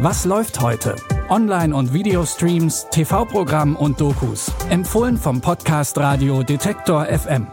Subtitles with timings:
[0.00, 0.94] Was läuft heute?
[1.28, 4.52] Online- und Videostreams, TV-Programm und Dokus.
[4.70, 7.48] Empfohlen vom Podcast Radio Detektor FM.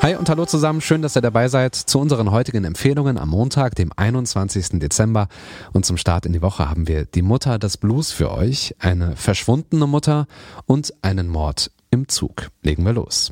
[0.00, 3.74] Hi und hallo zusammen, schön, dass ihr dabei seid zu unseren heutigen Empfehlungen am Montag,
[3.74, 4.78] dem 21.
[4.78, 5.28] Dezember.
[5.74, 9.14] Und zum Start in die Woche haben wir die Mutter des Blues für euch, eine
[9.14, 10.26] verschwundene Mutter
[10.64, 12.48] und einen Mord im Zug.
[12.62, 13.30] Legen wir los.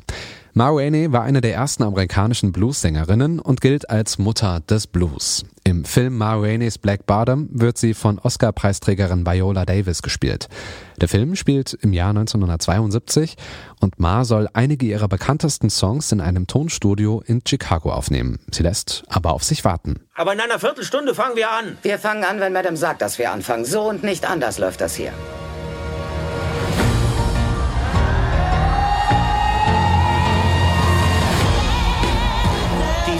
[0.57, 5.43] Ma Rainey war eine der ersten amerikanischen Blues-Sängerinnen und gilt als Mutter des Blues.
[5.65, 10.47] Im Film Ma Rainey's Black Bottom wird sie von Oscar-Preisträgerin Viola Davis gespielt.
[11.01, 13.35] Der Film spielt im Jahr 1972
[13.81, 18.39] und Ma soll einige ihrer bekanntesten Songs in einem Tonstudio in Chicago aufnehmen.
[18.49, 20.05] Sie lässt aber auf sich warten.
[20.13, 21.77] Aber in einer Viertelstunde fangen wir an.
[21.81, 23.65] Wir fangen an, wenn Madame sagt, dass wir anfangen.
[23.65, 25.11] So und nicht anders läuft das hier.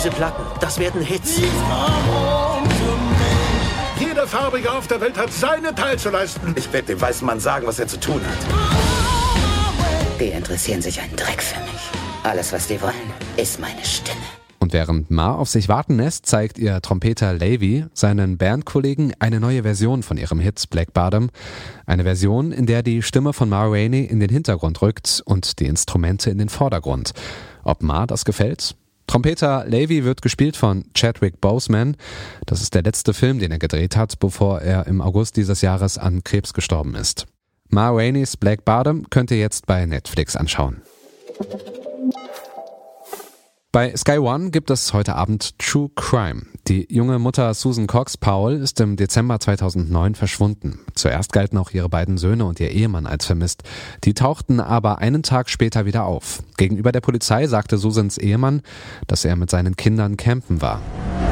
[0.05, 1.41] Diese Platten, das werden Hits.
[3.99, 6.53] Jeder Farbige auf der Welt hat seine Teil zu leisten.
[6.55, 8.37] Ich werde dem weißen Mann sagen, was er zu tun hat.
[10.19, 11.89] Die interessieren sich einen Dreck für mich.
[12.21, 12.93] Alles, was die wollen,
[13.35, 14.21] ist meine Stimme.
[14.59, 19.63] Und während Ma auf sich warten lässt, zeigt ihr Trompeter Levy seinen Bandkollegen eine neue
[19.63, 21.31] Version von ihrem Hit Black Bottom.
[21.87, 25.65] Eine Version, in der die Stimme von Ma Rainey in den Hintergrund rückt und die
[25.65, 27.13] Instrumente in den Vordergrund.
[27.63, 28.75] Ob Ma das gefällt?
[29.07, 31.95] Trompeter Levy wird gespielt von Chadwick Boseman.
[32.45, 35.97] Das ist der letzte Film, den er gedreht hat, bevor er im August dieses Jahres
[35.97, 37.25] an Krebs gestorben ist.
[37.69, 40.81] Ma Rainey's Black Bottom könnt ihr jetzt bei Netflix anschauen.
[43.75, 46.43] Bei Sky One gibt es heute Abend True Crime.
[46.69, 50.79] Die junge Mutter Susan Cox Powell ist im Dezember 2009 verschwunden.
[50.93, 53.63] Zuerst galten auch ihre beiden Söhne und ihr Ehemann als vermisst.
[54.05, 56.41] Die tauchten aber einen Tag später wieder auf.
[56.55, 58.61] Gegenüber der Polizei sagte Susans Ehemann,
[59.07, 60.79] dass er mit seinen Kindern campen war.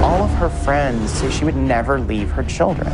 [0.02, 2.92] All of her friends say she would never leave her children.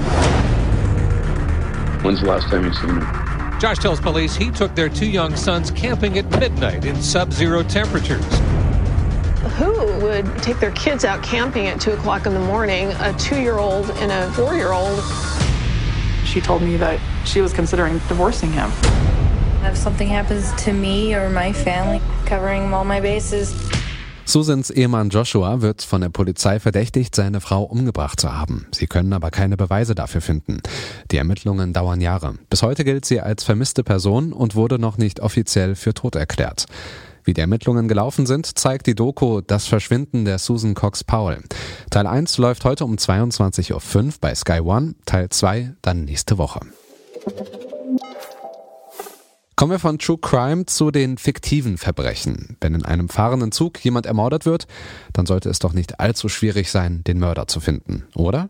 [2.04, 3.58] When's the last time you seen her?
[3.60, 8.49] Josh tells police he took their two young sons camping at midnight in sub-zero temperatures.
[9.40, 13.90] Who would take their kids out camping at 2 o'clock in the morning, a two-year-old
[14.02, 15.02] and a four-year-old?
[16.26, 18.70] She told me that she was considering divorcing him.
[19.64, 23.54] If something happens to me or my family, covering all my bases.
[24.26, 28.68] Susans Ehemann Joshua wird von der Polizei verdächtigt, seine Frau umgebracht zu haben.
[28.72, 30.62] Sie können aber keine Beweise dafür finden.
[31.12, 32.36] Die Ermittlungen dauern Jahre.
[32.50, 36.66] Bis heute gilt sie als vermisste Person und wurde noch nicht offiziell für tot erklärt.
[37.30, 41.44] Wie die Ermittlungen gelaufen sind, zeigt die Doku Das Verschwinden der Susan Cox Powell.
[41.92, 46.62] Teil 1 läuft heute um 22.05 Uhr bei Sky One, Teil 2 dann nächste Woche.
[49.56, 52.58] Kommen wir von True Crime zu den fiktiven Verbrechen.
[52.62, 54.66] Wenn in einem fahrenden Zug jemand ermordet wird,
[55.14, 58.50] dann sollte es doch nicht allzu schwierig sein, den Mörder zu finden, oder?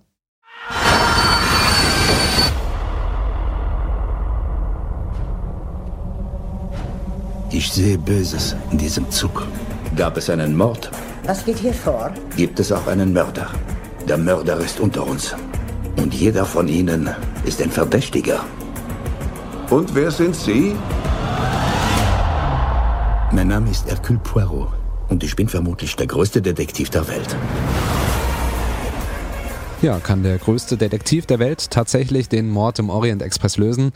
[7.52, 9.48] Ich sehe Böses in diesem Zug.
[9.96, 10.92] Gab es einen Mord?
[11.26, 12.12] Was geht hier vor?
[12.38, 13.48] Gibt es auch einen Mörder?
[14.08, 15.36] Der Mörder ist unter uns.
[15.98, 17.09] Und jeder von ihnen
[17.46, 18.46] ist ein Verdächtiger.
[19.72, 20.76] Und wer sind Sie?
[23.32, 24.70] Mein Name ist Hercule Poirot.
[25.09, 27.35] Und ich bin vermutlich der größte Detektiv der Welt.
[29.82, 33.91] Ja, kann der größte Detektiv der Welt tatsächlich den Mord im Orient Express lösen?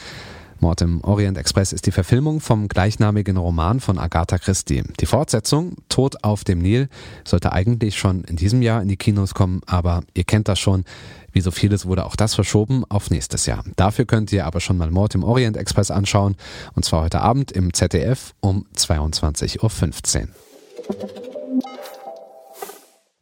[0.63, 4.83] Mord im Orient Express ist die Verfilmung vom gleichnamigen Roman von Agatha Christie.
[5.01, 6.87] Die Fortsetzung, Tod auf dem Nil,
[7.25, 10.85] sollte eigentlich schon in diesem Jahr in die Kinos kommen, aber ihr kennt das schon.
[11.33, 13.65] Wie so vieles wurde auch das verschoben auf nächstes Jahr.
[13.75, 16.37] Dafür könnt ihr aber schon mal Mord im Orient Express anschauen,
[16.75, 20.27] und zwar heute Abend im ZDF um 22.15 Uhr.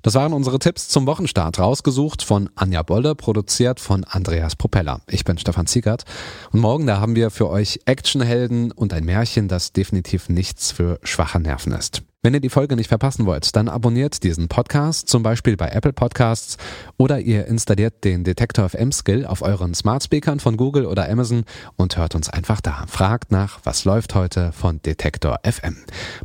[0.02, 5.02] Das waren unsere Tipps zum Wochenstart, rausgesucht von Anja Bolle, produziert von Andreas Propeller.
[5.08, 6.06] Ich bin Stefan Ziegert
[6.52, 11.00] und morgen da haben wir für euch Actionhelden und ein Märchen, das definitiv nichts für
[11.04, 12.02] schwache Nerven ist.
[12.24, 15.94] Wenn ihr die Folge nicht verpassen wollt, dann abonniert diesen Podcast, zum Beispiel bei Apple
[15.94, 16.58] Podcasts
[16.98, 21.46] oder ihr installiert den Detektor FM Skill auf euren Smart Speakern von Google oder Amazon
[21.78, 22.86] und hört uns einfach da.
[22.88, 25.78] Fragt nach, was läuft heute von Detektor FM.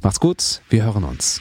[0.03, 1.41] Macht's gut, wir hören uns.